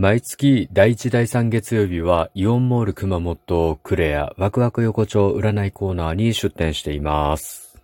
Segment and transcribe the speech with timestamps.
[0.00, 7.78] 毎月第1第3月曜日はイオンモール熊本クレアワクワク横丁占いコーナーに出店しています。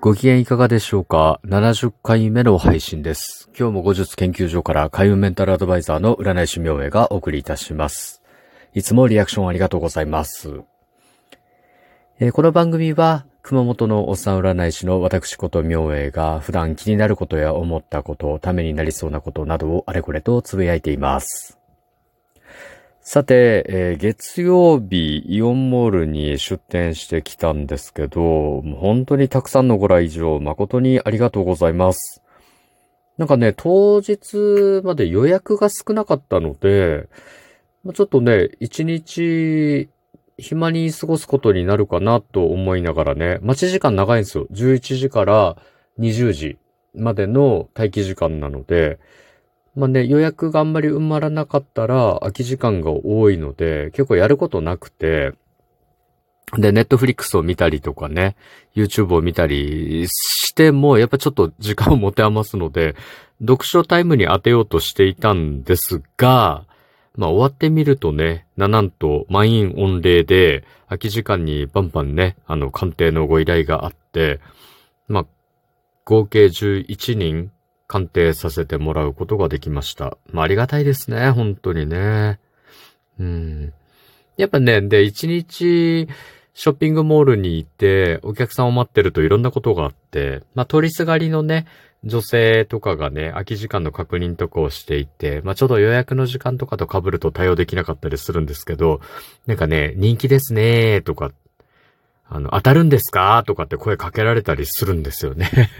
[0.00, 3.50] ご機嫌いかがでしょうか ?70 回目の配信です。
[3.58, 8.22] 今日も後日研究所から開運メンタルアドバイザーの占い師明恵がお送りいたします。
[8.74, 10.62] いつもリアクションありがとうございます。
[12.20, 21.58] えー、この番組は熊本のおっさん占い師の私こと明恵が普段気になることや思ったこと、ためになりそうなことなどをあれこれとつぶやいています。
[23.02, 32.22] さて、えー、月曜日イオンモールに出店してきたんですけど、本当にたくさんのご来場誠にありがとうございます。
[33.18, 37.10] なんかね、当日まで予約が少なかったので、
[37.92, 39.90] ちょっとね、一日
[40.38, 44.46] 暇に過ごすことになるかなと思いながらね、待ち時間長いんですよ。
[44.50, 45.56] 11時から
[45.98, 46.58] 20時
[46.94, 48.98] までの待機時間なので、
[49.76, 55.32] まあね、予約があんまり埋まらなかったら空き時間が多いので、結構やることなくて、
[56.56, 58.36] で、ネットフリックスを見たりとかね、
[58.74, 62.94] YouTube を見たりしても、やっぱちょっと時間を持て余すので、
[63.40, 66.64] 読書タイムに当てようとしていたんですが、
[67.16, 74.40] まあ終わってみるとね、ななんと満員御礼で、空き時間にバンバンね、あの、鑑定のご依頼があって、
[75.08, 75.26] まあ、
[76.04, 77.50] 合計11人
[77.86, 80.16] 鑑定させてもらうことができました。
[80.32, 82.40] まあありがたいですね、本当にね。
[83.18, 83.72] うん。
[84.36, 86.08] やっぱね、で、1日、
[86.54, 91.66] ショッピングモールに行って、お客さんを待ってるといろんなことがあって、まあ、取りすがりのね、
[92.04, 99.00] 女性とかがね、空き時間の確認とかをしていて、まあ、ちょうど予約の時間とかと被ると対応できなかったりするんですけど、
[99.46, 101.32] なんかね、人気ですねーとか、
[102.26, 103.42] あの、当たるんですか？
[103.46, 105.50] とかって声かけられたりするんですよね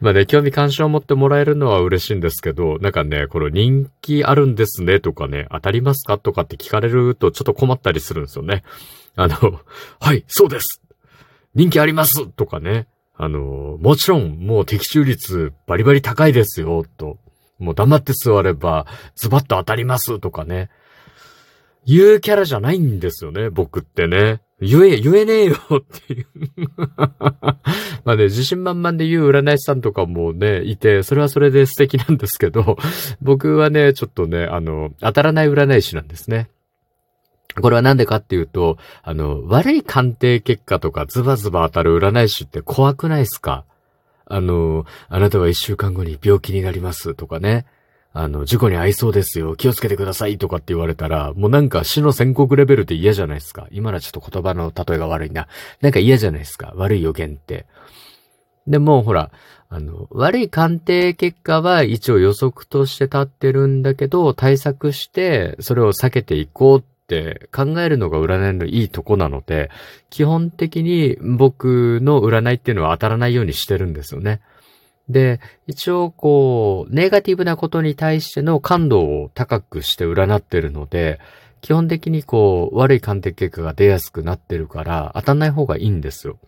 [0.00, 6.18] まあね、興味関心を持ってもらえるのは嬉しいんですけど、なんかね、この人気あるんですねとかね、当たりますか？
[6.18, 8.64] とかって聞かれるとちょっと困ったりするんですよね。
[9.14, 9.60] あの、
[10.00, 10.80] はい、そうです
[11.54, 12.88] 人気ありますとかね。
[13.16, 17.18] あの、もちろんもう的中率バリバリ高いですよ、と。
[17.60, 20.68] もう黙って座ればズバッと当たりますとかね。
[21.86, 24.40] 言うキャラじゃないんですよね、僕ってね。
[24.60, 26.26] 言え、言えねえよっていう
[28.04, 32.76] まあね、自信満々で言う占い師さんとかもね、いて、それはそれで素敵なんですけど、
[33.20, 36.48] 僕はね、ちょっとね、あの、当たらない占い師なんですね。
[37.60, 43.64] これはなんでかっていうと、あの、悪い鑑定結果とかズバズバ当たる占い師って怖くないですか？
[44.26, 47.66] あの、あなたは一週間後に病気になりますとかね。
[48.16, 49.56] あの、事故に遭いそうですよ。
[49.56, 53.66] 気をつけてくださいとかって言われたら、もうなんか死の宣告レベルって嫌じゃないですか。
[53.72, 55.48] 今のはちょっと言葉の例えが悪いな。
[55.80, 56.72] なんか嫌じゃないですか。
[56.76, 57.66] 悪い予言って。
[58.68, 59.32] でも、ほら、
[59.68, 69.70] あの、悪い鑑定結果は一応予測として立ってるんだけど、対策して、それを避けていこうって考えるのが占いのいいとこなので、
[70.10, 74.40] 基本的に僕の占いっていうのは当たらないようにしてるんですよね。
[75.08, 81.20] で、一応こう、ネガティブなことに対しての感度を高くして占ってるので、
[81.60, 86.38] 基本的にこう、悪い鑑定結果が出やすくなってるから、当たんない方がいいんですよ。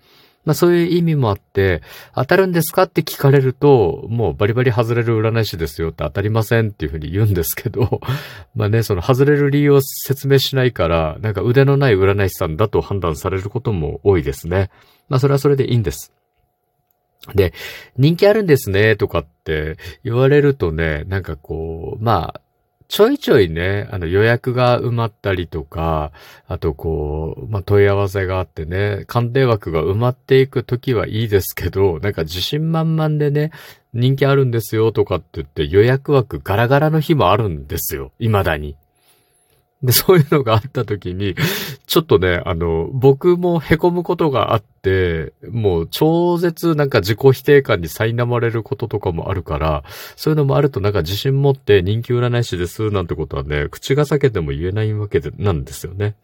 [0.46, 1.82] まあそういう意味もあって、
[2.14, 8.00] 当たるんですかって聞かれると、もうバリバリ外れる占い師ですよって当たりませんっていうふうに言うんですけど、
[8.54, 14.70] まあね、その外れる理由を説明しないから、なんか腕のない占い師さんだと判断されることも多いですね。
[15.08, 16.12] まあそれはそれでいいんです。
[17.34, 17.52] で、
[17.96, 22.40] 人気あるんですね、とかって言われるとね、なんかこう、まあ、
[22.88, 26.12] ちょいちょいね、あの予約が埋まったりとか、
[26.46, 33.50] あとこう、まあ、問い合わせがあってね、鑑定枠が埋まっていくときはいいですけど、なんか自信満々でね、
[33.92, 38.12] 人気あるんですよとかって言って予約枠ガラガラの日もあるんですよ。
[38.20, 38.76] 未だに。
[39.82, 41.34] で、そういうのがあった時に、
[41.86, 49.84] ちょっとね、あの、僕も凹むことがあって、もう超絶なんか自己否定感に苛まれることとかもあるから、
[50.16, 56.14] そういうのもあるとなんか自信持って人気占い師ですなんてことはね、口が裂けても言えないわけで、なんですよね。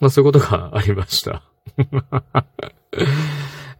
[0.00, 1.42] まあそういうことがありました。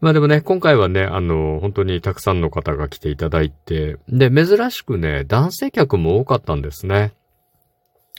[0.00, 7.12] まあでもね、今回はね、あの、本当にたくさんの方が来ていただいて、で、珍しくね、男性客も多かったんですね。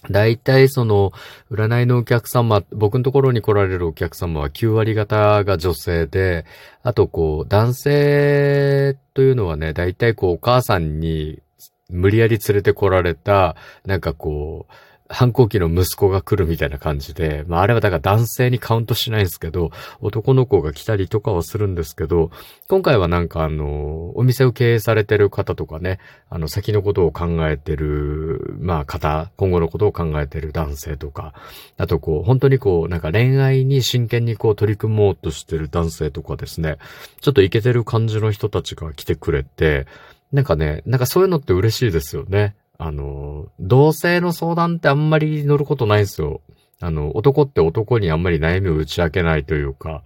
[0.09, 1.11] 大体その、
[1.51, 6.45] 占いのお客様、僕のところに来られるお客様は9割方が女性で、
[6.83, 11.41] あとこう、男性というのはね、大体こう、お母さんに
[11.89, 13.55] 無理やり連れて来られた、
[13.85, 14.73] なんかこう、
[15.11, 19.71] 反抗期の息子が来るみたいな感じで、まああれはだから男性にカウントしないんですけど、
[20.01, 22.29] 男の子が来たりとかはするんですけど、
[22.67, 25.97] 今回はなんかあの、お店を経営されてる方とかね、
[26.29, 31.33] あの先のことを考えてる、まあ方、今後のことを考えてる男性とか、
[31.77, 36.77] あとこう、本当にこう、なんか恋愛に真剣にこう取り組もうとしてる男性とかですね、
[37.19, 39.87] ちょっとイケてる感じの人たちが来てくれて、
[40.31, 42.53] なんかね、なんかそういうのって嬉しいですよね。
[42.79, 46.41] あの、同性の相談ってあんまり乗ることないんですよ。
[46.79, 50.01] あの、男って男にあんまり悩みを打ち明けないというか、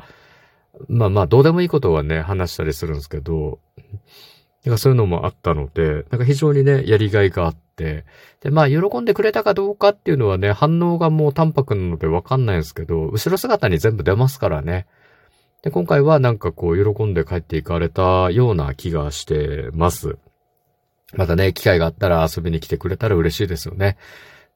[0.89, 3.59] まあまあ、どうでもいいことはね、話したりするんですけど、
[4.65, 8.05] なんかそういうのもあったので、なんか非常にね、やりがいがあって、
[8.41, 14.87] で、まあ、喜んでくれたかどうかっていうのはね、反応がもう淡白なのでわかんないんですけど、後ろ姿に全部出ますからね。
[15.61, 20.17] で、今回はなんかこう、喜んで帰っていかれたような気がしてます。
[21.13, 23.97] またね、機会があったら遊びに来てくれたら嬉しいですよね。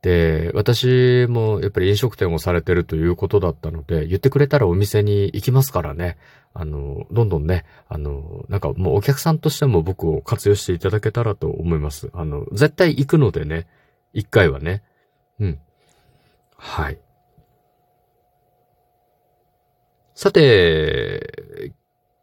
[0.02, 6.18] で、私もやっぱり飲食店をされてるということだったので、言ってくれたらお店に行きますからね。
[6.54, 12.10] あの、どんどんね、あの、なんかもうお客さんとしても僕を活用していただけたらと思います。
[12.14, 13.68] あの、絶対行くのでね、
[14.14, 14.84] 一回はね。
[15.40, 15.60] うん。
[16.56, 17.00] はい。
[20.14, 21.74] さて、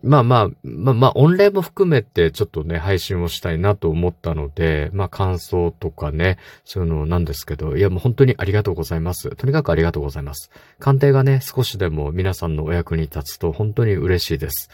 [0.05, 9.35] まあまあ、まあまあ、御礼も含めてちょっとね、配信をしたいなと思ったので、まあ感想とかね、そういうのなんですけど、いやもう本当にありがとうございます。
[9.37, 10.51] とにかくありがとうございます。
[10.79, 14.69] 鑑定がね、少しでも皆さんのお役に立つと本当に嬉しいです。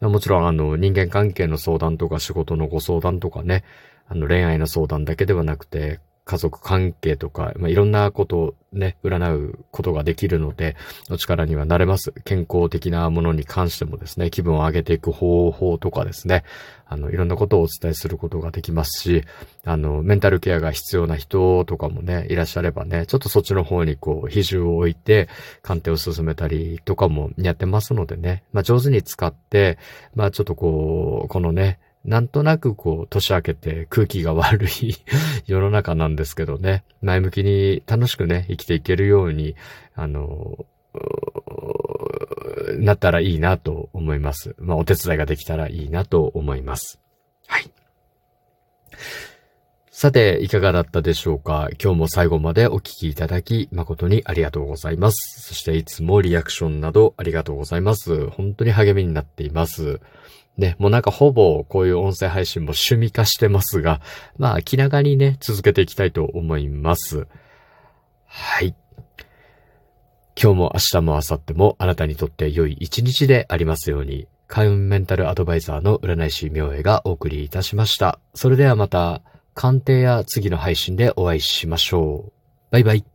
[0.00, 3.64] もちろんあの、人間関係の相談とか仕事のご相談とかね、
[4.08, 10.76] あの、恋愛の相談だけではなくて、家族関係とか、まあ、いろんなことをね、占うことができるので、
[11.10, 12.12] お力にはなれます。
[12.24, 16.44] 健康的なものに関してもですね、気分を上げていく方法とかですね、
[16.86, 19.24] あの、いろんなことをお伝えすることができますし、
[19.64, 25.28] あの、メンタルケアが必要な人とかもね、いらっしゃればね、ちょっとそっちの方にこう、比重を置いて、
[25.62, 29.78] 鑑定を進めたりとかもやってますのでね、まあ、上手に使って、
[30.14, 34.96] まあ、ちょっとこう、このね、なんとなくこう、年明けて空気が悪い
[35.46, 39.54] 世の中なんですけどね、前向きに楽しくね、生きていけるように、
[39.94, 40.64] あの、
[42.78, 44.54] なったらいいなと思います。
[44.58, 46.98] まあ、お手伝いができたらいいなと思います。
[47.46, 47.70] はい。
[49.90, 51.68] さて、いかがだったでしょうか？
[51.82, 55.42] 今日も最後までお聞きいただき、誠にありがとうございます。
[55.42, 58.28] そしていつもリアクションなどありがとうございます。
[58.30, 60.00] 本当に励みになっています。
[60.60, 64.00] ね、もうなんかほぼこういう音声配信も趣味化してますが、
[64.38, 67.26] まあ気長にね、続けていきたいと思います。
[68.26, 68.76] はい。
[70.40, 78.18] 今日も明日も明後日もあなたにとって良い一日でありますように、開運メンタルアドバイザーの占い師明恵がお送りいたしました。
[78.34, 79.22] それではまた、
[79.54, 82.32] 鑑定や次の配信でお会いしましょう。
[82.70, 83.09] バイバイ。